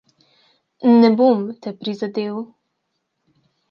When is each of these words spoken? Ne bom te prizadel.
Ne 1.03 1.13
bom 1.21 1.45
te 1.61 1.77
prizadel. 1.85 2.45